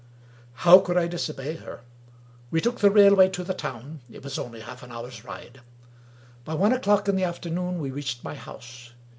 How 0.65 0.79
could 0.79 0.97
I 0.97 1.05
disobey 1.07 1.57
her? 1.57 1.81
We 2.49 2.59
took 2.59 2.79
the 2.79 2.89
railway 2.89 3.29
to 3.29 3.43
the 3.43 3.53
town: 3.53 4.01
it 4.09 4.23
was 4.23 4.39
only 4.39 4.61
half 4.61 4.81
an 4.81 4.91
hour's 4.91 5.23
ride. 5.23 5.61
By 6.43 6.55
one 6.55 6.73
o'clock 6.73 7.07
in 7.07 7.15
the 7.15 7.23
afternoon 7.23 7.77
we 7.77 7.91
reached 7.91 8.23
my 8.23 8.33
house. 8.33 8.93